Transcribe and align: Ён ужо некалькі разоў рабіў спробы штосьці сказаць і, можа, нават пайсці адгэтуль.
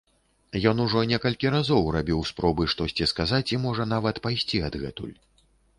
Ён 0.71 0.77
ужо 0.85 1.03
некалькі 1.11 1.51
разоў 1.57 1.91
рабіў 1.97 2.25
спробы 2.31 2.63
штосьці 2.75 3.11
сказаць 3.15 3.47
і, 3.55 3.63
можа, 3.69 3.83
нават 3.97 4.15
пайсці 4.27 4.67
адгэтуль. 4.71 5.15